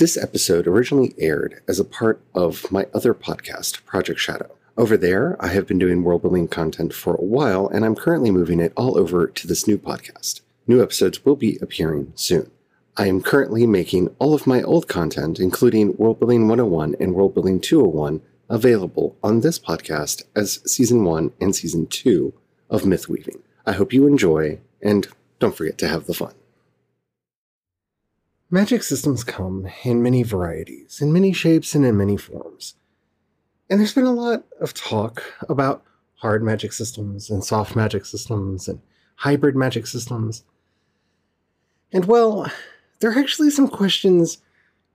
[0.00, 4.50] This episode originally aired as a part of my other podcast, Project Shadow.
[4.74, 8.30] Over there, I have been doing world building content for a while, and I'm currently
[8.30, 10.40] moving it all over to this new podcast.
[10.66, 12.50] New episodes will be appearing soon.
[12.96, 17.34] I am currently making all of my old content, including World Building 101 and World
[17.34, 22.32] Building 201, available on this podcast as Season 1 and Season 2
[22.70, 23.42] of Myth Weaving.
[23.66, 25.08] I hope you enjoy, and
[25.40, 26.32] don't forget to have the fun.
[28.52, 32.74] Magic systems come in many varieties, in many shapes, and in many forms.
[33.68, 35.84] And there's been a lot of talk about
[36.16, 38.80] hard magic systems and soft magic systems and
[39.14, 40.42] hybrid magic systems.
[41.92, 42.50] And well,
[42.98, 44.38] there are actually some questions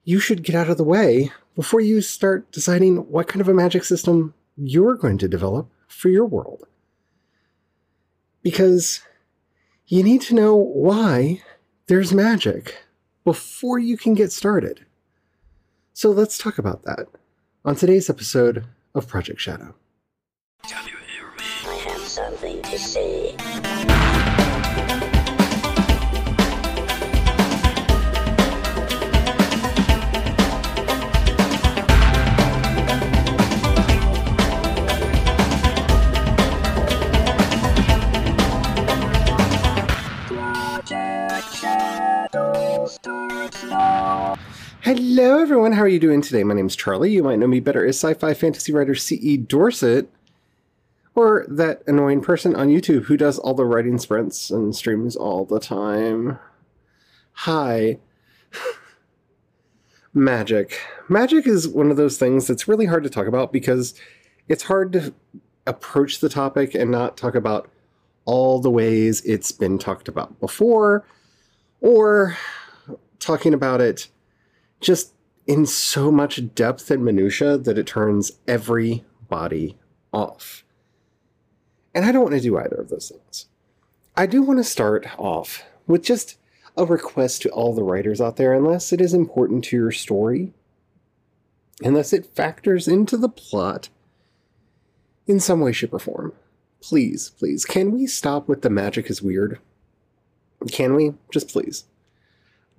[0.04, 3.54] you should get out of the way before you start deciding what kind of a
[3.54, 6.66] magic system you're going to develop for your world.
[8.42, 9.00] Because
[9.86, 11.42] you need to know why
[11.86, 12.82] there's magic
[13.26, 14.86] before you can get started.
[15.92, 17.08] So let's talk about that
[17.64, 18.64] on today's episode
[18.94, 19.74] of Project Shadow.
[20.62, 20.95] I
[44.86, 45.72] Hello, everyone.
[45.72, 46.44] How are you doing today?
[46.44, 47.10] My name is Charlie.
[47.10, 49.38] You might know me better as sci fi fantasy writer C.E.
[49.38, 50.08] Dorsett,
[51.16, 55.44] or that annoying person on YouTube who does all the writing sprints and streams all
[55.44, 56.38] the time.
[57.32, 57.98] Hi.
[60.14, 60.78] Magic.
[61.08, 63.92] Magic is one of those things that's really hard to talk about because
[64.46, 65.12] it's hard to
[65.66, 67.68] approach the topic and not talk about
[68.24, 71.04] all the ways it's been talked about before,
[71.80, 72.36] or
[73.18, 74.06] talking about it
[74.80, 75.12] just
[75.46, 79.76] in so much depth and minutia that it turns everybody
[80.12, 80.64] off.
[81.94, 83.46] And I don't want to do either of those things.
[84.16, 86.36] I do want to start off with just
[86.76, 90.52] a request to all the writers out there, unless it is important to your story,
[91.82, 93.88] unless it factors into the plot
[95.26, 96.32] in some way, shape, or form.
[96.80, 99.58] Please, please, can we stop with the magic is weird?
[100.70, 101.14] Can we?
[101.32, 101.84] Just please.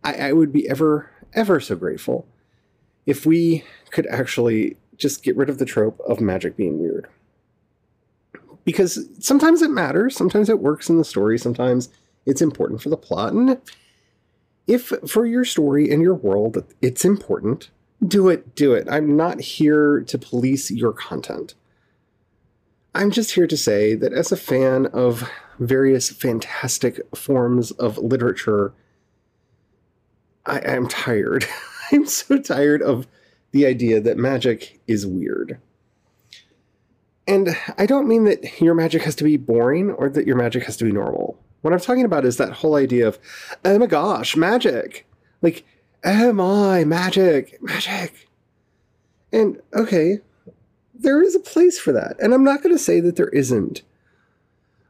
[0.03, 2.27] I, I would be ever ever so grateful
[3.05, 7.07] if we could actually just get rid of the trope of magic being weird.
[8.65, 11.87] Because sometimes it matters, sometimes it works in the story, sometimes
[12.25, 13.31] it's important for the plot.
[13.31, 13.61] And
[14.65, 17.69] if for your story and your world it's important,
[18.05, 18.87] do it, do it.
[18.91, 21.53] I'm not here to police your content.
[22.93, 28.73] I'm just here to say that as a fan of various fantastic forms of literature
[30.47, 31.45] I, am tired.
[31.91, 33.07] I'm so tired of
[33.51, 35.59] the idea that magic is weird.
[37.27, 40.63] And I don't mean that your magic has to be boring or that your magic
[40.63, 41.37] has to be normal.
[41.61, 43.19] What I'm talking about is that whole idea of,
[43.65, 45.05] oh my gosh, magic.
[45.41, 45.65] Like,
[46.05, 48.29] oh my, magic, magic.
[49.33, 50.19] And okay,
[50.93, 52.15] there is a place for that.
[52.19, 53.81] And I'm not going to say that there isn't.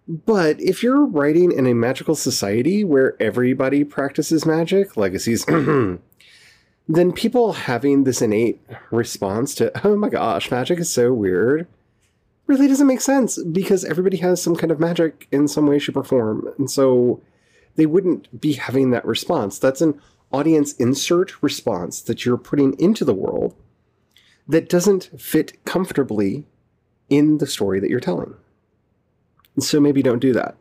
[0.07, 5.45] But if you're writing in a magical society where everybody practices magic, legacies,
[6.88, 11.67] then people having this innate response to, oh my gosh, magic is so weird,
[12.47, 15.97] really doesn't make sense because everybody has some kind of magic in some way, shape,
[15.97, 16.47] or form.
[16.57, 17.22] And so
[17.75, 19.59] they wouldn't be having that response.
[19.59, 20.00] That's an
[20.31, 23.56] audience insert response that you're putting into the world
[24.47, 26.46] that doesn't fit comfortably
[27.09, 28.34] in the story that you're telling.
[29.59, 30.56] So maybe don't do that.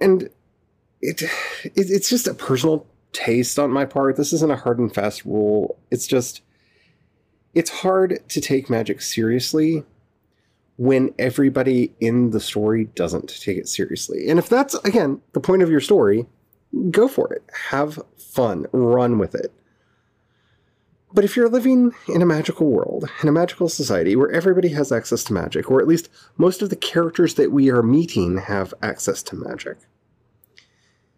[0.00, 0.30] And
[1.00, 1.30] it, it
[1.74, 4.16] it's just a personal taste on my part.
[4.16, 5.78] This isn't a hard and fast rule.
[5.90, 6.42] It's just
[7.54, 9.84] it's hard to take magic seriously
[10.76, 14.28] when everybody in the story doesn't take it seriously.
[14.28, 16.26] And if that's again the point of your story,
[16.90, 17.42] go for it.
[17.70, 19.52] Have fun, run with it.
[21.16, 24.92] But if you're living in a magical world, in a magical society where everybody has
[24.92, 28.74] access to magic, or at least most of the characters that we are meeting have
[28.82, 29.78] access to magic,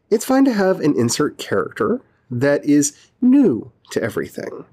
[0.08, 2.00] it's fine to have an insert character
[2.30, 4.66] that is new to everything.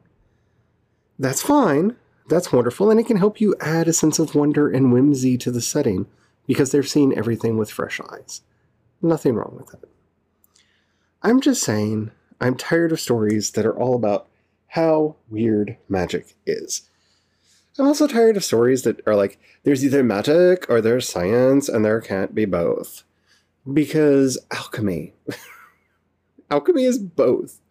[1.18, 1.96] That's fine,
[2.30, 5.50] that's wonderful, and it can help you add a sense of wonder and whimsy to
[5.50, 6.06] the setting
[6.46, 8.42] because they're seeing everything with fresh eyes.
[9.02, 9.90] Nothing wrong with that.
[11.24, 14.28] I'm just saying, I'm tired of stories that are all about
[14.76, 16.90] how weird magic is.
[17.80, 21.86] I'm also tired of stories that are like, there's either magic or there's science, and
[21.86, 23.04] there can't be both.
[23.72, 25.14] Because alchemy.
[26.52, 27.62] alchemy is both.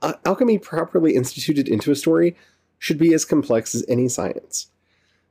[0.00, 2.34] uh, alchemy properly instituted into a story
[2.78, 4.68] should be as complex as any science.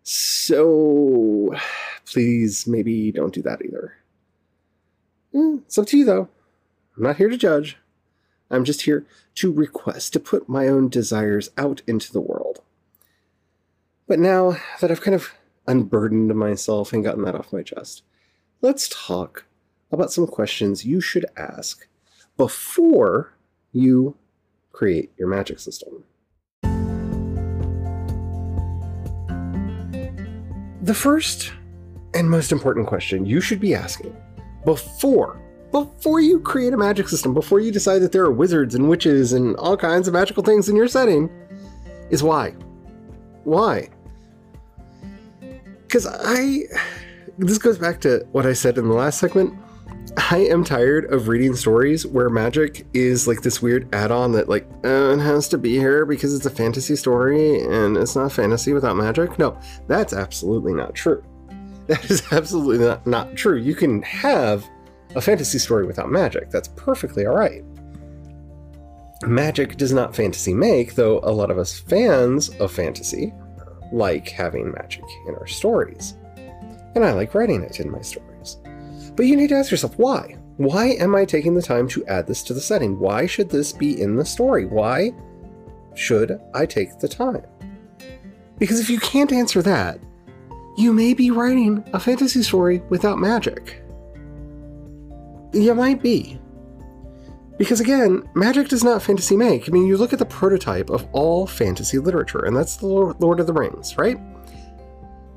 [0.04, 1.56] So
[2.06, 3.94] please, maybe don't do that either.
[5.34, 6.30] Eh, it's up to you, though.
[6.96, 7.78] I'm not here to judge.
[8.50, 9.06] I'm just here
[9.36, 12.62] to request to put my own desires out into the world.
[14.08, 15.34] But now that I've kind of
[15.68, 18.04] unburdened myself and gotten that off my chest,
[18.62, 19.46] let's talk
[19.92, 21.88] about some questions you should ask
[22.38, 23.34] before
[23.74, 24.16] you
[24.72, 26.04] create your magic system.
[30.82, 31.52] The first
[32.14, 34.16] and most important question you should be asking
[34.64, 35.42] before
[35.72, 39.34] before you create a magic system, before you decide that there are wizards and witches
[39.34, 41.30] and all kinds of magical things in your setting,
[42.10, 42.52] is why.
[43.44, 43.90] Why?
[45.82, 46.64] Because I.
[47.38, 49.54] This goes back to what I said in the last segment.
[50.32, 54.68] I am tired of reading stories where magic is like this weird add-on that like
[54.84, 58.74] uh, it has to be here because it's a fantasy story and it's not fantasy
[58.74, 59.38] without magic.
[59.38, 61.24] No, that's absolutely not true.
[61.88, 63.58] That is absolutely not, not true.
[63.58, 64.68] You can have
[65.18, 66.52] a fantasy story without magic.
[66.52, 67.64] That's perfectly all right.
[69.26, 73.34] Magic does not fantasy make, though a lot of us fans of fantasy
[73.92, 76.16] like having magic in our stories.
[76.94, 78.58] And I like writing it in my stories.
[79.16, 80.38] But you need to ask yourself why?
[80.58, 83.00] Why am I taking the time to add this to the setting?
[83.00, 84.66] Why should this be in the story?
[84.66, 85.14] Why
[85.96, 87.46] should I take the time?
[88.60, 90.00] Because if you can't answer that,
[90.78, 93.84] you may be writing a fantasy story without magic.
[95.58, 96.40] You might be.
[97.58, 99.68] Because again, magic does not fantasy make.
[99.68, 103.40] I mean, you look at the prototype of all fantasy literature, and that's the Lord
[103.40, 104.20] of the Rings, right?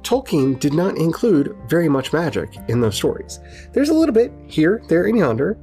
[0.03, 3.41] Tolkien did not include very much magic in those stories.
[3.73, 5.57] There's a little bit here, there, and yonder,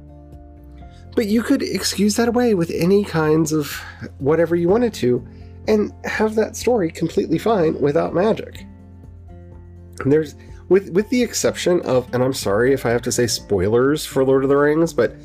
[1.14, 3.72] but you could excuse that away with any kinds of
[4.18, 5.26] whatever you wanted to
[5.68, 8.66] and have that story completely fine without magic.
[10.00, 10.34] And there's
[10.68, 14.24] with with the exception of and I'm sorry if I have to say spoilers for
[14.24, 15.16] Lord of the Rings, but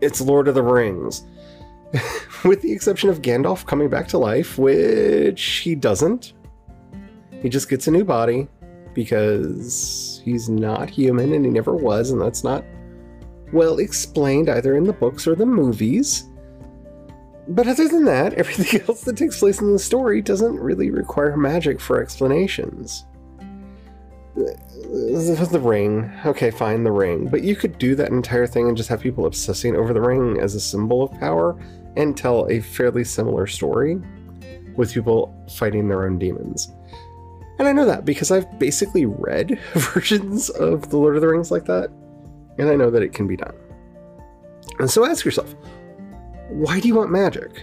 [0.00, 1.24] it's Lord of the Rings.
[2.44, 6.32] with the exception of Gandalf coming back to life, which he doesn't.
[7.40, 8.48] He just gets a new body
[8.94, 12.64] because he's not human and he never was, and that's not
[13.52, 16.28] well explained either in the books or the movies.
[17.46, 21.36] But other than that, everything else that takes place in the story doesn't really require
[21.36, 23.04] magic for explanations
[24.34, 26.10] the ring.
[26.26, 27.28] Okay, fine, the ring.
[27.28, 30.40] But you could do that entire thing and just have people obsessing over the ring
[30.40, 31.58] as a symbol of power
[31.96, 34.00] and tell a fairly similar story
[34.76, 36.72] with people fighting their own demons.
[37.58, 41.50] And I know that because I've basically read versions of The Lord of the Rings
[41.50, 41.90] like that,
[42.58, 43.54] and I know that it can be done.
[44.80, 45.54] And so ask yourself
[46.48, 47.62] why do you want magic?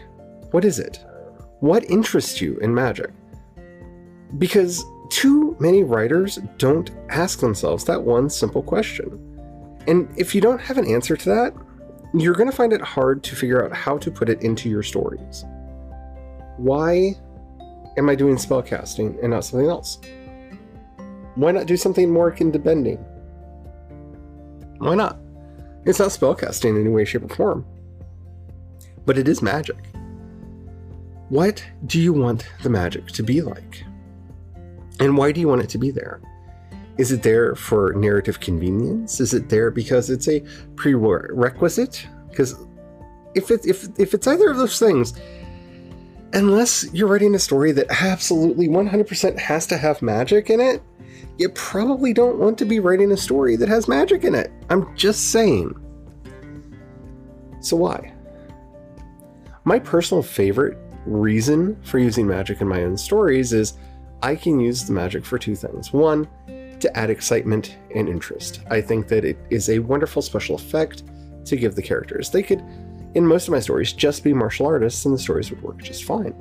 [0.52, 1.00] What is it?
[1.60, 3.12] What interests you in magic?
[4.38, 9.20] Because too many writers don't ask themselves that one simple question.
[9.86, 11.54] And if you don't have an answer to that,
[12.14, 14.84] you're going to find it hard to figure out how to put it into your
[14.84, 15.44] stories.
[16.56, 17.16] Why
[17.98, 20.00] am I doing spellcasting and not something else?
[21.36, 22.98] Why not do something more akin to bending?
[24.78, 25.20] Why not?
[25.86, 27.66] It's not spellcasting in any way, shape, or form.
[29.06, 29.90] But it is magic.
[31.28, 33.84] What do you want the magic to be like?
[35.02, 36.22] And why do you want it to be there?
[36.98, 39.20] Is it there for narrative convenience?
[39.20, 40.42] Is it there because it's a
[40.76, 42.08] prerequisite?
[42.30, 42.56] Because
[43.34, 45.14] if it, if if it's either of those things,
[46.34, 50.84] unless you're writing a story that absolutely 100% has to have magic in it,
[51.38, 54.52] you probably don't want to be writing a story that has magic in it.
[54.70, 55.76] I'm just saying.
[57.62, 58.14] So why?
[59.64, 63.74] My personal favorite reason for using magic in my own stories is
[64.24, 65.92] I can use the magic for two things.
[65.92, 66.28] One,
[66.82, 68.62] to add excitement and interest.
[68.70, 71.04] I think that it is a wonderful special effect
[71.46, 72.30] to give the characters.
[72.30, 72.64] They could,
[73.16, 76.04] in most of my stories, just be martial artists and the stories would work just
[76.04, 76.34] fine.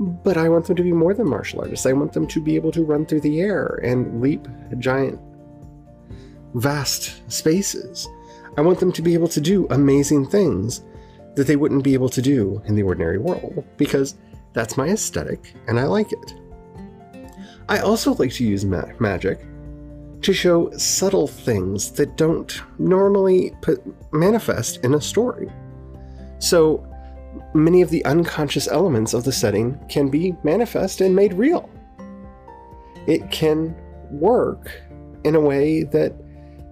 [0.00, 1.86] But I want them to be more than martial artists.
[1.86, 4.46] I want them to be able to run through the air and leap
[4.78, 5.20] giant,
[6.54, 8.08] vast spaces.
[8.56, 10.82] I want them to be able to do amazing things
[11.34, 14.14] that they wouldn't be able to do in the ordinary world because
[14.58, 16.34] that's my aesthetic, and I like it.
[17.68, 19.38] I also like to use ma- magic
[20.22, 23.80] to show subtle things that don't normally put,
[24.12, 25.48] manifest in a story.
[26.40, 26.84] So
[27.54, 31.70] many of the unconscious elements of the setting can be manifest and made real.
[33.06, 33.76] It can
[34.10, 34.72] work
[35.22, 36.14] in a way that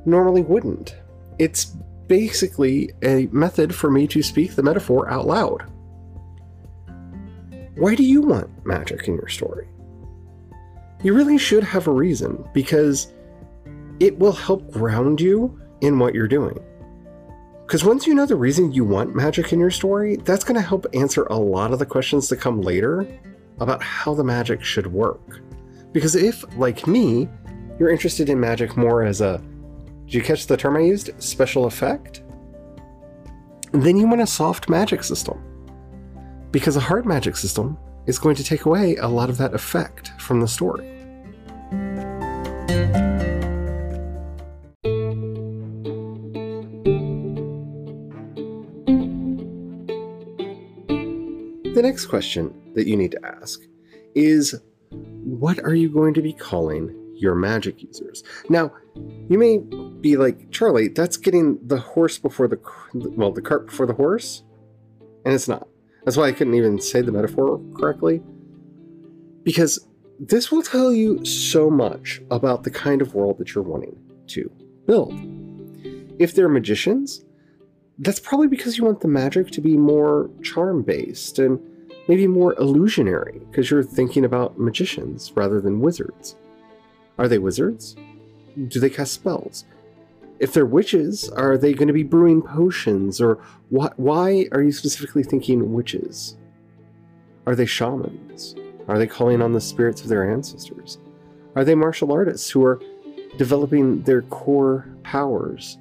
[0.06, 0.96] normally wouldn't.
[1.38, 1.66] It's
[2.08, 5.70] basically a method for me to speak the metaphor out loud.
[7.76, 9.68] Why do you want magic in your story?
[11.02, 13.12] You really should have a reason because
[14.00, 16.58] it will help ground you in what you're doing.
[17.66, 20.66] Because once you know the reason you want magic in your story, that's going to
[20.66, 23.06] help answer a lot of the questions that come later
[23.60, 25.40] about how the magic should work.
[25.92, 27.28] Because if, like me,
[27.78, 29.42] you're interested in magic more as a,
[30.06, 31.10] did you catch the term I used?
[31.22, 32.22] Special effect?
[33.72, 35.42] Then you want a soft magic system.
[36.56, 40.12] Because a hard magic system is going to take away a lot of that effect
[40.18, 40.88] from the story.
[51.74, 53.60] The next question that you need to ask
[54.14, 54.58] is
[54.88, 58.24] what are you going to be calling your magic users?
[58.48, 58.72] Now,
[59.28, 59.58] you may
[60.00, 62.58] be like, Charlie, that's getting the horse before the,
[62.94, 64.42] well, the cart before the horse.
[65.26, 65.68] And it's not.
[66.06, 68.22] That's why I couldn't even say the metaphor correctly.
[69.42, 69.84] Because
[70.20, 73.98] this will tell you so much about the kind of world that you're wanting
[74.28, 74.48] to
[74.86, 75.12] build.
[76.20, 77.24] If they're magicians,
[77.98, 81.58] that's probably because you want the magic to be more charm based and
[82.06, 86.36] maybe more illusionary because you're thinking about magicians rather than wizards.
[87.18, 87.96] Are they wizards?
[88.68, 89.64] Do they cast spells?
[90.38, 93.20] If they're witches, are they going to be brewing potions?
[93.20, 93.36] Or
[93.70, 96.36] wh- why are you specifically thinking witches?
[97.46, 98.54] Are they shamans?
[98.88, 100.98] Are they calling on the spirits of their ancestors?
[101.54, 102.80] Are they martial artists who are
[103.38, 105.78] developing their core powers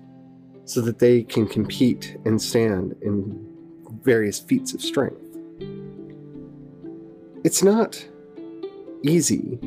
[0.63, 3.45] so that they can compete and stand in
[4.03, 5.21] various feats of strength?
[7.43, 8.07] It's not
[9.03, 9.59] easy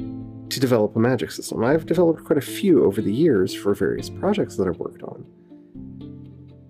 [0.51, 1.65] to develop a magic system.
[1.65, 5.27] I've developed quite a few over the years for various projects that I've worked on.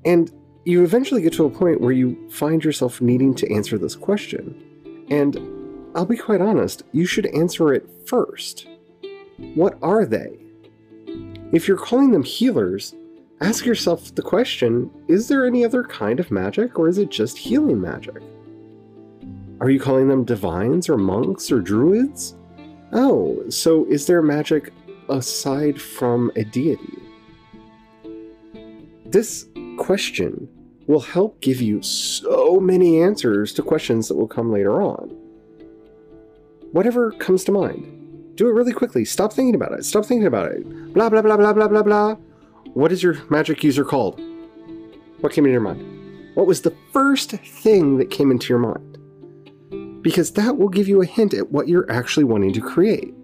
[0.05, 0.33] And
[0.65, 5.07] you eventually get to a point where you find yourself needing to answer this question.
[5.11, 5.39] And
[5.95, 8.67] I'll be quite honest, you should answer it first.
[9.55, 10.39] What are they?
[11.53, 12.95] If you're calling them healers,
[13.41, 17.39] ask yourself the question is there any other kind of magic, or is it just
[17.39, 18.23] healing magic?
[19.61, 22.35] Are you calling them divines, or monks, or druids?
[22.93, 24.73] Oh, so is there magic
[25.09, 26.99] aside from a deity?
[29.07, 29.47] This
[29.79, 30.49] question
[30.87, 35.09] will help give you so many answers to questions that will come later on.
[36.73, 39.05] Whatever comes to mind, do it really quickly.
[39.05, 39.85] Stop thinking about it.
[39.85, 40.93] Stop thinking about it.
[40.93, 42.17] Blah, blah, blah, blah, blah, blah, blah.
[42.75, 44.21] What is your magic user called?
[45.21, 46.35] What came into your mind?
[46.35, 48.98] What was the first thing that came into your mind?
[50.09, 53.15] Because that will give you a hint at what you're actually wanting to create.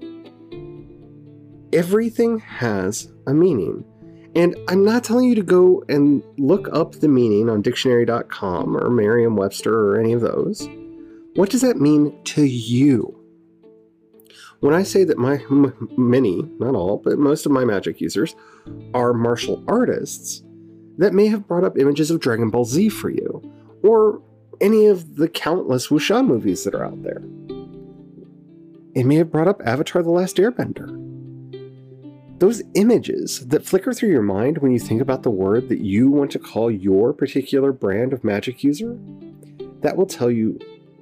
[1.73, 3.87] Everything has a meaning.
[4.35, 8.91] And I'm not telling you to go and look up the meaning on dictionary.com or
[8.91, 10.69] Merriam Webster or any of those.
[11.37, 13.19] What does that mean to you?
[14.61, 18.37] When I say that my m- many, not all, but most of my magic users
[18.93, 20.43] are martial artists,
[20.99, 23.41] that may have brought up images of Dragon Ball Z for you,
[23.83, 24.21] or
[24.61, 27.23] any of the countless wuxia movies that are out there.
[28.95, 31.01] It may have brought up Avatar The Last Airbender.
[32.39, 36.11] Those images that flicker through your mind when you think about the word that you
[36.11, 38.99] want to call your particular brand of magic user,
[39.81, 40.59] that will tell you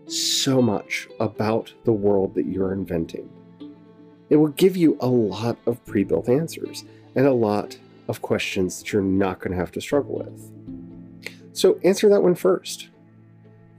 [0.06, 3.28] so much about the world that you're inventing.
[4.30, 7.78] It will give you a lot of pre built answers and a lot
[8.08, 10.50] of questions that you're not going to have to struggle with.
[11.54, 12.88] So answer that one first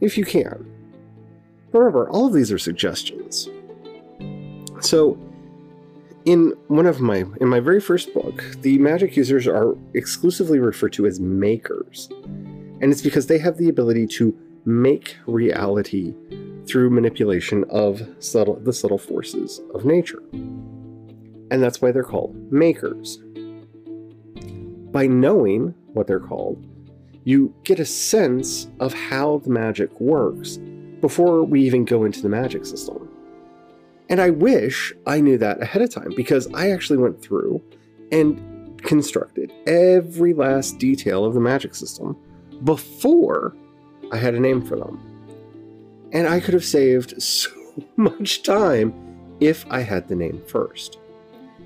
[0.01, 0.69] if you can.
[1.71, 3.49] Remember, all of these are suggestions.
[4.81, 5.17] So,
[6.25, 10.93] in one of my in my very first book, the magic users are exclusively referred
[10.93, 12.09] to as makers.
[12.81, 16.13] And it's because they have the ability to make reality
[16.67, 20.21] through manipulation of subtle, the subtle forces of nature.
[20.31, 23.19] And that's why they're called makers.
[24.91, 26.65] By knowing what they're called,
[27.23, 30.57] you get a sense of how the magic works
[31.01, 33.09] before we even go into the magic system.
[34.09, 37.61] And I wish I knew that ahead of time because I actually went through
[38.11, 42.17] and constructed every last detail of the magic system
[42.63, 43.55] before
[44.11, 44.99] I had a name for them.
[46.11, 47.49] And I could have saved so
[47.95, 48.93] much time
[49.39, 50.99] if I had the name first.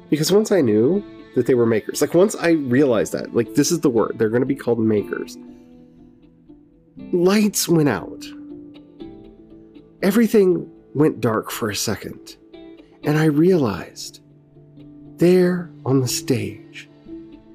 [0.09, 1.03] Because once I knew
[1.37, 2.01] that they were makers.
[2.01, 4.79] Like once I realized that, like this is the word, they're going to be called
[4.79, 5.37] makers.
[7.13, 8.25] Lights went out.
[10.01, 12.37] Everything went dark for a second.
[13.03, 14.21] And I realized
[15.17, 16.89] there on the stage,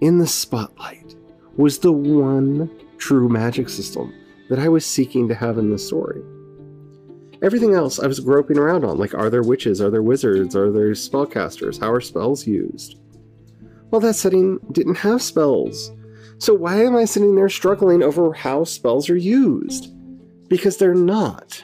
[0.00, 1.16] in the spotlight,
[1.56, 4.14] was the one true magic system
[4.48, 6.22] that I was seeking to have in the story.
[7.42, 10.70] Everything else I was groping around on, like are there witches, are there wizards, are
[10.70, 13.01] there spellcasters, how are spells used?
[13.92, 15.92] Well, that setting didn't have spells.
[16.38, 19.92] So why am I sitting there struggling over how spells are used?
[20.48, 21.62] Because they're not.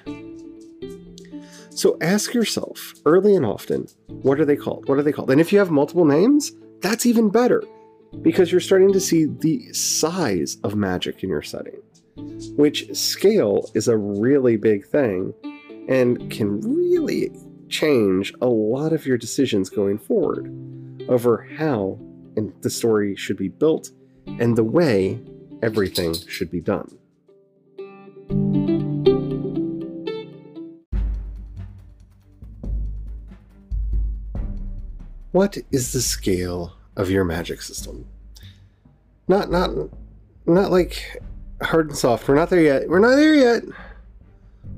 [1.70, 4.90] So ask yourself early and often, what are they called?
[4.90, 5.30] What are they called?
[5.30, 7.64] And if you have multiple names, that's even better
[8.20, 11.80] because you're starting to see the size of magic in your setting,
[12.56, 15.32] which scale is a really big thing
[15.88, 17.30] and can really
[17.70, 20.47] change a lot of your decisions going forward
[21.08, 21.99] over how
[22.38, 23.90] and the story should be built
[24.38, 25.21] and the way
[25.62, 26.97] everything should be done.
[35.33, 38.07] What is the scale of your magic system?
[39.26, 39.71] Not not
[40.47, 41.23] not like
[41.61, 42.26] hard and soft.
[42.26, 42.88] We're not there yet.
[42.88, 43.64] We're not there yet.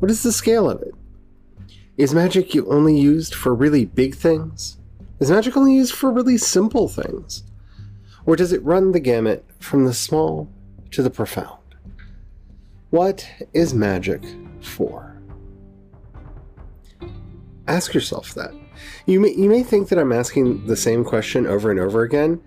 [0.01, 0.95] What is the scale of it?
[1.99, 4.79] Is magic you only used for really big things?
[5.21, 7.45] Is magic only used for really simple things?
[8.27, 10.49] Or does it run the gamut from the small
[10.93, 11.59] to the profound?
[12.91, 14.23] What is magic
[14.61, 15.17] for?
[17.69, 18.53] Ask yourself that.
[19.07, 22.43] You may, you may think that I'm asking the same question over and over again,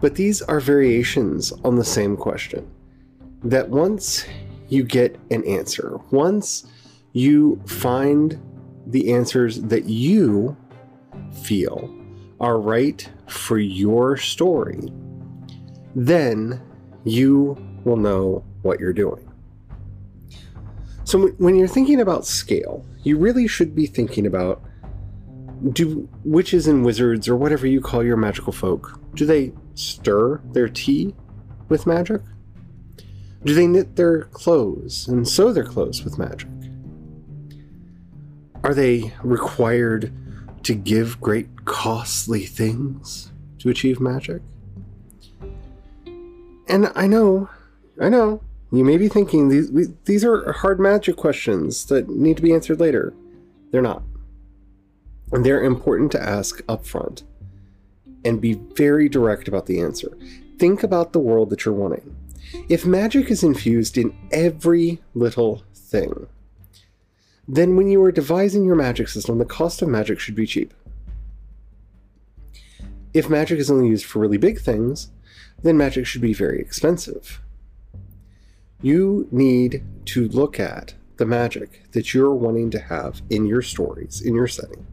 [0.00, 2.70] but these are variations on the same question.
[3.42, 4.26] That once
[4.68, 6.66] you get an answer, once
[7.12, 8.40] you find
[8.86, 10.56] the answers that you
[11.42, 11.94] feel
[12.40, 14.92] are right for your story,
[15.98, 16.62] then
[17.02, 19.28] you will know what you're doing.
[21.02, 24.62] So, when you're thinking about scale, you really should be thinking about
[25.72, 30.68] do witches and wizards, or whatever you call your magical folk, do they stir their
[30.68, 31.16] tea
[31.68, 32.22] with magic?
[33.44, 36.48] Do they knit their clothes and sew their clothes with magic?
[38.62, 40.12] Are they required
[40.62, 44.42] to give great costly things to achieve magic?
[46.68, 47.48] And I know,
[48.00, 49.70] I know, you may be thinking these
[50.04, 53.14] these are hard magic questions that need to be answered later.
[53.70, 54.02] They're not.
[55.32, 57.24] And they're important to ask up front
[58.24, 60.16] and be very direct about the answer.
[60.58, 62.14] Think about the world that you're wanting.
[62.68, 66.26] If magic is infused in every little thing,
[67.46, 70.74] then when you are devising your magic system, the cost of magic should be cheap.
[73.14, 75.10] If magic is only used for really big things,
[75.62, 77.40] then magic should be very expensive.
[78.80, 84.20] You need to look at the magic that you're wanting to have in your stories,
[84.20, 84.86] in your setting,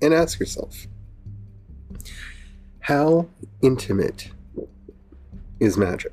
[0.00, 0.86] and ask yourself
[2.80, 3.26] how
[3.62, 4.30] intimate
[5.58, 6.12] is magic?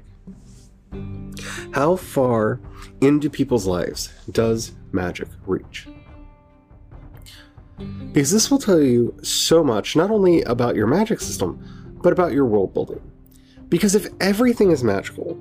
[1.71, 2.59] How far
[3.01, 5.87] into people's lives does magic reach?
[8.11, 12.33] Because this will tell you so much, not only about your magic system, but about
[12.33, 13.01] your world building.
[13.69, 15.39] Because if everything is magical,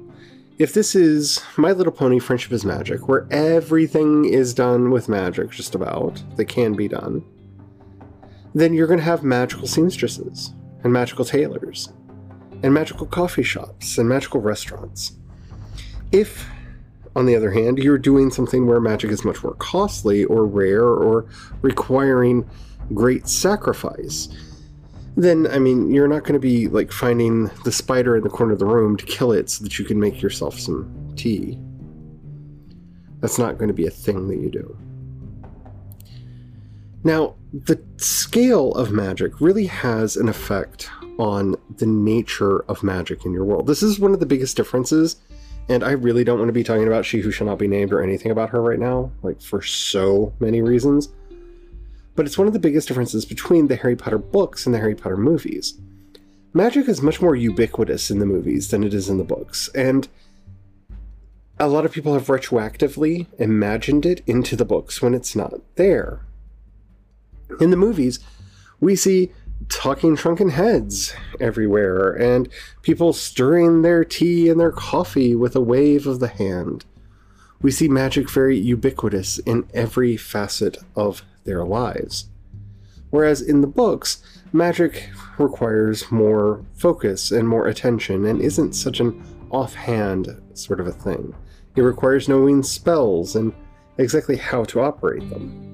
[0.59, 5.51] if this is My Little Pony Friendship is Magic, where everything is done with magic,
[5.51, 7.25] just about, that can be done,
[8.55, 11.93] then you're going to have magical seamstresses and magical tailors
[12.63, 15.13] and magical coffee shops and magical restaurants.
[16.13, 16.47] If,
[17.17, 20.87] on the other hand, you're doing something where magic is much more costly or rare
[20.87, 21.27] or
[21.63, 22.49] requiring
[22.95, 24.29] great sacrifice,
[25.17, 28.53] then I mean you're not going to be like finding the spider in the corner
[28.53, 31.59] of the room to kill it so that you can make yourself some tea.
[33.21, 34.77] That's not going to be a thing that you do.
[37.05, 43.33] Now, the scale of magic really has an effect on the nature of magic in
[43.33, 43.67] your world.
[43.67, 45.17] This is one of the biggest differences,
[45.69, 47.93] and I really don't want to be talking about She Who Shall Not Be Named
[47.93, 51.09] or anything about her right now, like for so many reasons
[52.15, 54.95] but it's one of the biggest differences between the Harry Potter books and the Harry
[54.95, 55.79] Potter movies.
[56.53, 60.09] Magic is much more ubiquitous in the movies than it is in the books, and
[61.59, 66.21] a lot of people have retroactively imagined it into the books when it's not there.
[67.61, 68.19] In the movies,
[68.81, 69.33] we see
[69.69, 72.49] talking shrunken heads everywhere, and
[72.83, 76.85] people stirring their tea and their coffee with a wave of the hand.
[77.61, 82.29] We see magic very ubiquitous in every facet of their lives.
[83.11, 89.23] Whereas in the books, magic requires more focus and more attention and isn't such an
[89.51, 91.35] offhand sort of a thing.
[91.77, 93.53] It requires knowing spells and
[93.99, 95.73] exactly how to operate them.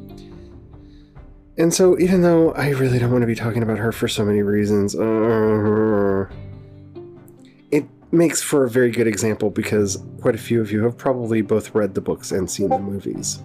[1.57, 4.25] And so, even though I really don't want to be talking about her for so
[4.25, 6.27] many reasons, uh,
[7.73, 11.43] it makes for a very good example because quite a few of you have probably
[11.43, 13.43] both read the books and seen the movies.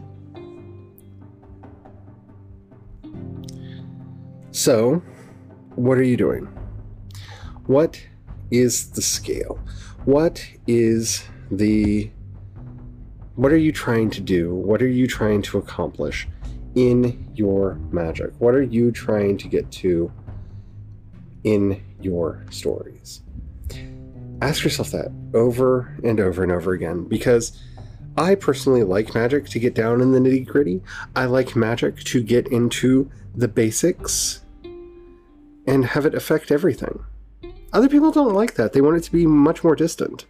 [4.53, 5.01] So,
[5.73, 6.45] what are you doing?
[7.65, 7.99] What
[8.51, 9.59] is the scale?
[10.05, 12.11] What is the.
[13.33, 14.53] What are you trying to do?
[14.53, 16.27] What are you trying to accomplish
[16.75, 18.29] in your magic?
[18.37, 20.11] What are you trying to get to
[21.43, 23.21] in your stories?
[24.39, 27.59] Ask yourself that over and over and over again because
[28.17, 30.83] I personally like magic to get down in the nitty gritty.
[31.15, 34.42] I like magic to get into the basics
[35.65, 37.03] and have it affect everything.
[37.71, 38.73] Other people don't like that.
[38.73, 40.25] They want it to be much more distant.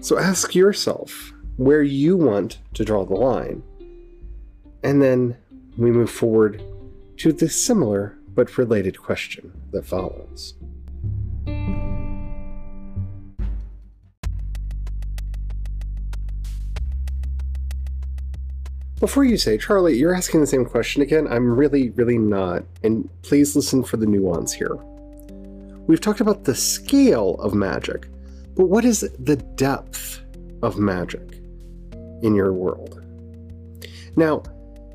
[0.00, 3.62] So ask yourself where you want to draw the line.
[4.82, 5.36] And then
[5.76, 6.62] we move forward
[7.18, 10.54] to the similar but related question that follows.
[19.00, 22.64] Before you say, Charlie, you're asking the same question again, I'm really, really not.
[22.82, 24.76] And please listen for the nuance here.
[25.86, 28.08] We've talked about the scale of magic,
[28.54, 30.20] but what is the depth
[30.62, 31.40] of magic
[32.20, 33.02] in your world?
[34.16, 34.42] Now,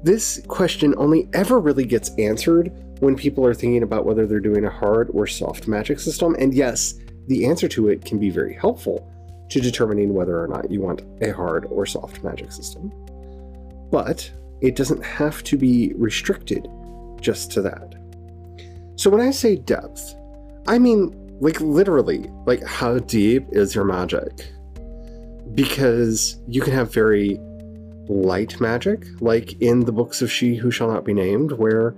[0.04, 4.66] this question only ever really gets answered when people are thinking about whether they're doing
[4.66, 6.36] a hard or soft magic system.
[6.38, 6.94] And yes,
[7.26, 9.12] the answer to it can be very helpful
[9.50, 12.94] to determining whether or not you want a hard or soft magic system
[13.92, 16.68] but it doesn't have to be restricted
[17.22, 17.96] just to that.
[18.96, 20.16] So when I say depth,
[20.68, 24.52] I mean like literally, like how deep is your magic?
[25.54, 27.40] Because you can have very
[28.08, 31.96] light magic, like in the books of She Who Shall Not Be Named, where,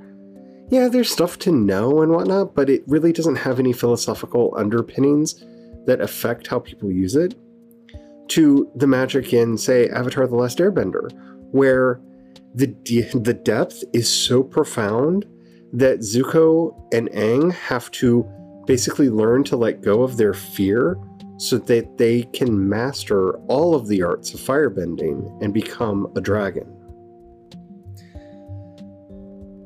[0.69, 5.43] yeah, there's stuff to know and whatnot, but it really doesn't have any philosophical underpinnings
[5.85, 7.35] that affect how people use it.
[8.29, 11.09] To the magic in, say, Avatar The Last Airbender,
[11.51, 12.01] where
[12.55, 12.67] the
[13.13, 15.25] the depth is so profound
[15.73, 18.25] that Zuko and Aang have to
[18.65, 20.97] basically learn to let go of their fear
[21.37, 26.73] so that they can master all of the arts of firebending and become a dragon.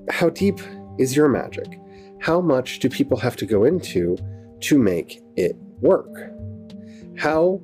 [0.09, 0.59] How deep
[0.99, 1.79] is your magic?
[2.19, 4.17] How much do people have to go into
[4.61, 6.11] to make it work?
[7.17, 7.61] How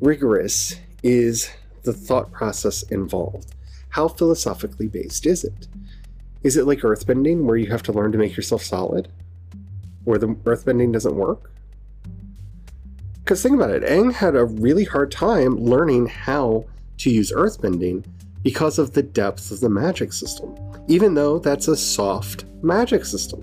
[0.00, 1.50] rigorous is
[1.86, 3.54] the thought process involved?
[3.88, 5.68] How philosophically based is it?
[6.42, 9.08] Is it like earthbending where you have to learn to make yourself solid?
[10.04, 11.50] Where the earthbending doesn't work?
[13.26, 16.66] Because think about it, Aang had a really hard time learning how
[16.98, 18.04] to use earthbending
[18.42, 20.54] because of the depth of the magic system,
[20.86, 23.42] even though that's a soft magic system.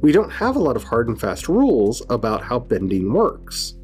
[0.00, 3.74] We don't have a lot of hard and fast rules about how bending works.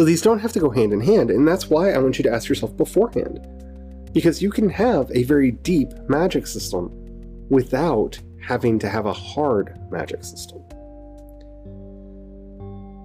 [0.00, 2.22] So these don't have to go hand in hand, and that's why I want you
[2.22, 3.46] to ask yourself beforehand.
[4.14, 6.90] Because you can have a very deep magic system
[7.50, 10.62] without having to have a hard magic system.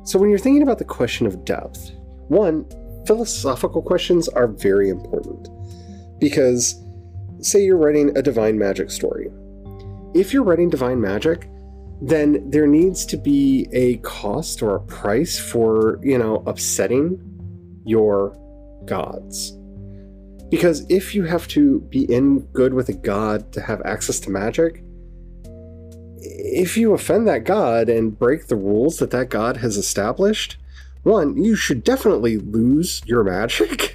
[0.05, 1.91] So when you're thinking about the question of depth,
[2.29, 2.65] one,
[3.05, 5.49] philosophical questions are very important.
[6.17, 6.81] Because,
[7.41, 9.29] say you're writing a divine magic story.
[10.13, 11.49] If you're writing divine magic,
[12.01, 17.21] then there needs to be a cost or a price for, you know, upsetting
[17.85, 18.35] your
[18.85, 19.57] gods.
[20.49, 24.29] Because if you have to be in good with a god to have access to
[24.29, 24.83] magic,
[26.17, 30.57] if you offend that god and break the rules that that god has established,
[31.03, 33.94] one, you should definitely lose your magic.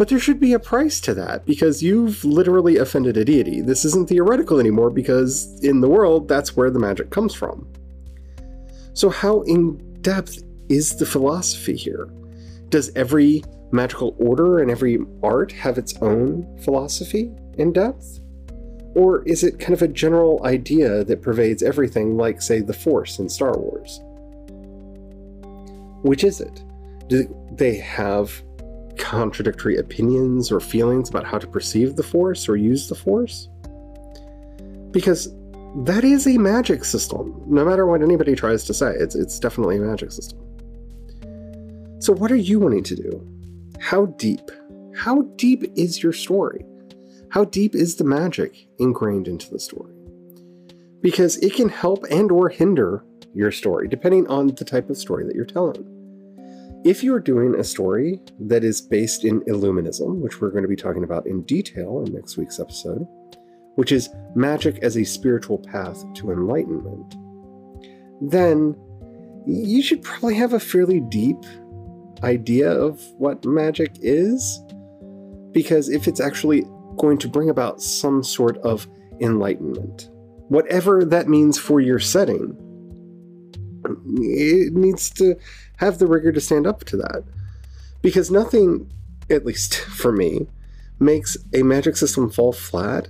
[0.00, 3.60] But there should be a price to that because you've literally offended a deity.
[3.60, 7.70] This isn't theoretical anymore because in the world, that's where the magic comes from.
[8.94, 12.08] So, how in depth is the philosophy here?
[12.70, 18.20] Does every magical order and every art have its own philosophy in depth?
[18.94, 23.18] Or is it kind of a general idea that pervades everything, like, say, the Force
[23.18, 24.00] in Star Wars?
[26.00, 26.62] Which is it?
[27.08, 28.42] Do they have
[29.00, 33.48] contradictory opinions or feelings about how to perceive the Force or use the Force?
[34.92, 35.34] Because
[35.84, 37.42] that is a magic system.
[37.46, 40.38] No matter what anybody tries to say, it's, it's definitely a magic system.
[42.00, 43.26] So, what are you wanting to do?
[43.80, 44.50] How deep?
[44.96, 46.64] How deep is your story?
[47.30, 49.94] How deep is the magic ingrained into the story?
[51.00, 55.24] Because it can help and or hinder your story depending on the type of story
[55.24, 55.99] that you're telling.
[56.82, 60.76] If you're doing a story that is based in Illuminism, which we're going to be
[60.76, 63.06] talking about in detail in next week's episode,
[63.74, 67.16] which is magic as a spiritual path to enlightenment,
[68.22, 68.74] then
[69.46, 71.36] you should probably have a fairly deep
[72.22, 74.62] idea of what magic is.
[75.52, 76.62] Because if it's actually
[76.96, 78.88] going to bring about some sort of
[79.20, 80.08] enlightenment,
[80.48, 82.56] whatever that means for your setting,
[84.06, 85.36] it needs to
[85.76, 87.24] have the rigor to stand up to that.
[88.02, 88.90] Because nothing,
[89.28, 90.46] at least for me,
[90.98, 93.08] makes a magic system fall flat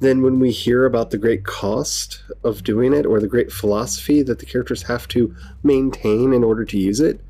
[0.00, 4.22] than when we hear about the great cost of doing it or the great philosophy
[4.22, 7.20] that the characters have to maintain in order to use it.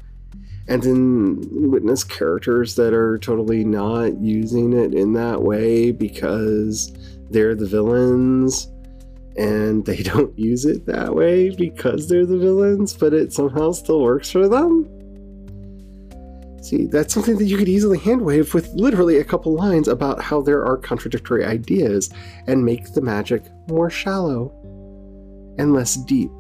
[0.68, 6.92] And then witness characters that are totally not using it in that way because
[7.28, 8.68] they're the villains
[9.36, 14.00] and they don't use it that way because they're the villains, but it somehow still
[14.00, 14.88] works for them.
[16.62, 20.42] See, that's something that you could easily handwave with literally a couple lines about how
[20.42, 22.10] there are contradictory ideas
[22.46, 24.52] and make the magic more shallow
[25.58, 26.30] and less deep.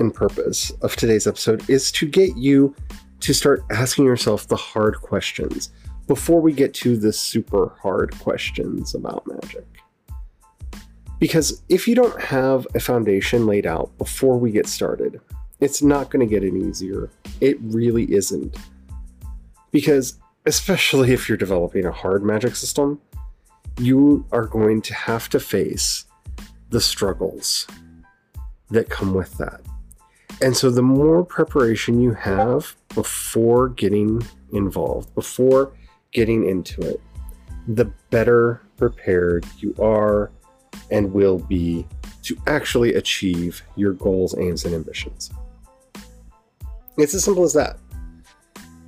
[0.00, 2.74] And purpose of today's episode is to get you
[3.20, 5.70] to start asking yourself the hard questions
[6.06, 9.66] before we get to the super hard questions about magic.
[11.20, 15.20] Because if you don't have a foundation laid out before we get started,
[15.60, 17.10] it's not going to get any easier.
[17.40, 18.56] It really isn't.
[19.70, 23.00] Because, especially if you're developing a hard magic system,
[23.78, 26.06] you are going to have to face
[26.70, 27.66] the struggles
[28.70, 29.60] that come with that.
[30.42, 34.22] And so, the more preparation you have before getting
[34.52, 35.72] involved, before
[36.12, 37.00] getting into it,
[37.68, 40.30] the better prepared you are
[40.90, 41.86] and will be
[42.22, 45.30] to actually achieve your goals, aims, and ambitions.
[46.96, 47.78] It's as simple as that.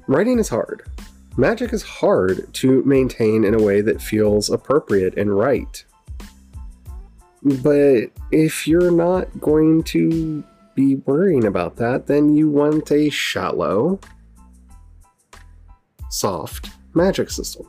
[0.06, 0.88] Writing is hard.
[1.36, 5.84] Magic is hard to maintain in a way that feels appropriate and right.
[7.42, 14.00] But if you're not going to be worrying about that, then you want a shallow,
[16.10, 17.66] soft magic system.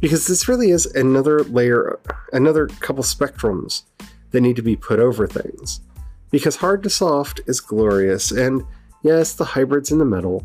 [0.00, 1.98] Because this really is another layer,
[2.32, 3.82] another couple spectrums
[4.30, 5.80] that need to be put over things.
[6.30, 8.62] Because hard to soft is glorious, and
[9.02, 10.44] yes, the hybrid's in the middle,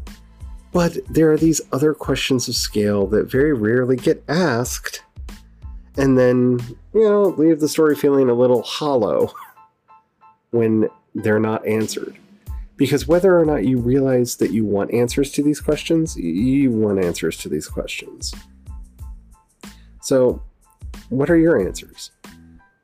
[0.71, 5.03] but there are these other questions of scale that very rarely get asked,
[5.97, 6.59] and then,
[6.93, 9.33] you know, leave the story feeling a little hollow
[10.51, 12.17] when they're not answered.
[12.77, 17.03] Because whether or not you realize that you want answers to these questions, you want
[17.03, 18.33] answers to these questions.
[20.01, 20.41] So,
[21.09, 22.11] what are your answers?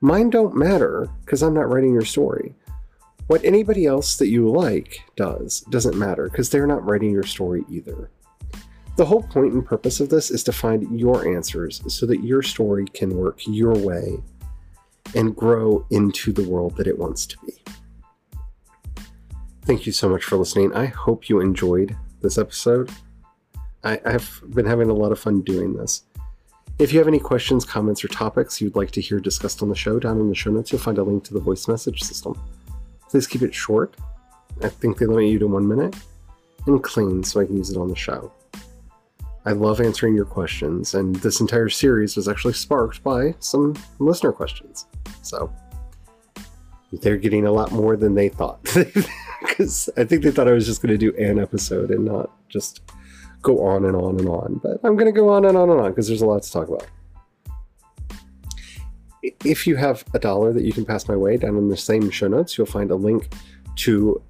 [0.01, 2.53] Mine don't matter because I'm not writing your story.
[3.25, 7.65] What anybody else that you like does doesn't matter because they're not writing your story
[7.69, 8.11] either.
[8.97, 12.41] The whole point and purpose of this is to find your answers so that your
[12.41, 14.17] story can work your way
[15.15, 17.53] and grow into the world that it wants to be.
[19.67, 20.73] Thank you so much for listening.
[20.73, 22.89] I hope you enjoyed this episode.
[23.83, 26.03] I, have been having a lot of fun doing this.
[26.79, 29.75] If you have any questions, comments, or topics you'd like to hear discussed on the
[29.75, 32.41] show, down in the show notes, you'll find a link to the voice message system.
[33.09, 33.97] Please keep it short.
[34.63, 35.97] I think they limit you to one minute,
[36.65, 38.31] and clean so I can use it on the show.
[39.43, 44.31] I love answering your questions, and this entire series was actually sparked by some listener
[44.31, 44.85] questions.
[45.23, 45.51] So,
[46.91, 48.63] they're getting a lot more than they thought.
[49.41, 52.31] because I think they thought I was just going to do an episode and not
[52.49, 52.81] just
[53.41, 54.59] go on and on and on.
[54.63, 56.51] But I'm going to go on and on and on because there's a lot to
[56.51, 56.87] talk about.
[59.43, 62.09] If you have a dollar that you can pass my way, down in the same
[62.09, 63.33] show notes, you'll find a link
[63.77, 64.21] to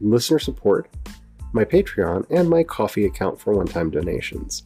[0.00, 0.88] listener support,
[1.52, 4.62] my Patreon, and my Ko-fi account for one time donations.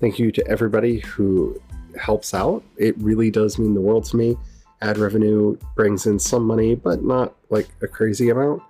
[0.00, 1.60] Thank you to everybody who
[1.98, 2.62] helps out.
[2.76, 4.36] It really does mean the world to me.
[4.82, 8.62] Ad revenue brings in some money, but not like a crazy amount.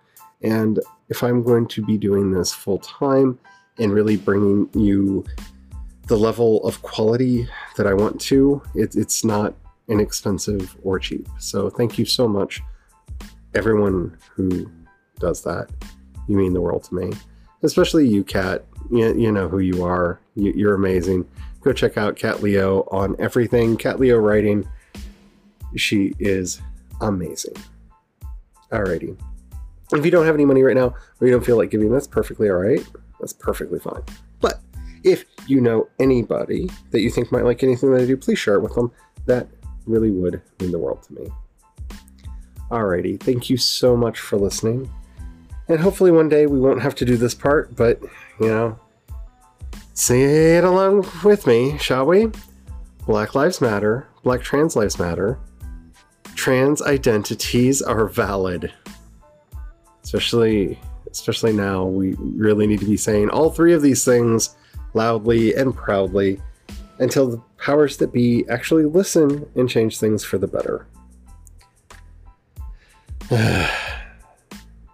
[0.42, 3.38] And if I'm going to be doing this full time
[3.78, 5.24] and really bringing you
[6.06, 9.54] the level of quality that I want to, it, it's not
[9.88, 11.28] inexpensive or cheap.
[11.38, 12.62] So thank you so much,
[13.54, 14.70] everyone who
[15.18, 15.68] does that.
[16.28, 17.12] You mean the world to me,
[17.62, 18.64] especially you, Cat.
[18.90, 20.20] You, you know who you are.
[20.34, 21.26] You, you're amazing.
[21.62, 23.76] Go check out Cat Leo on everything.
[23.76, 24.68] Cat Leo writing.
[25.76, 26.60] She is
[27.00, 27.54] amazing.
[28.72, 29.16] Alrighty.
[29.92, 32.08] If you don't have any money right now, or you don't feel like giving, that's
[32.08, 32.84] perfectly all right.
[33.20, 34.02] That's perfectly fine.
[34.40, 34.60] But
[35.04, 38.56] if you know anybody that you think might like anything that I do, please share
[38.56, 38.90] it with them.
[39.26, 39.48] That
[39.86, 41.28] really would mean the world to me.
[42.70, 44.90] Alrighty, thank you so much for listening.
[45.68, 48.00] And hopefully one day we won't have to do this part, but,
[48.40, 48.78] you know,
[49.94, 52.30] say it along with me, shall we?
[53.06, 55.38] Black Lives Matter, Black Trans Lives Matter.
[56.36, 58.72] Trans identities are valid.
[60.04, 60.78] Especially
[61.10, 64.54] especially now we really need to be saying all three of these things
[64.92, 66.40] loudly and proudly
[66.98, 70.86] until the powers that be actually listen and change things for the better.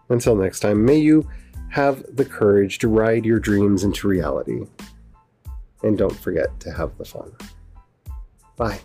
[0.08, 1.28] Until next time, may you
[1.70, 4.66] have the courage to ride your dreams into reality.
[5.82, 7.32] And don't forget to have the fun.
[8.56, 8.80] Bye.